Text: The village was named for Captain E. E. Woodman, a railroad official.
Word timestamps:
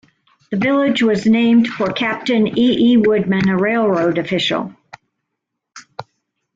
The 0.49 0.57
village 0.57 1.03
was 1.03 1.27
named 1.27 1.67
for 1.67 1.91
Captain 1.93 2.47
E. 2.47 2.93
E. 2.93 2.97
Woodman, 2.97 3.47
a 3.47 3.55
railroad 3.55 4.17
official. 4.17 4.73